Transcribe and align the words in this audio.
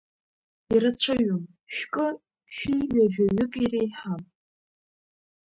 Ирацәаҩым, 0.73 1.43
шәкы, 1.75 2.05
шәи 2.53 2.89
ҩажәаҩык 2.93 3.53
иреиҳам. 3.63 4.21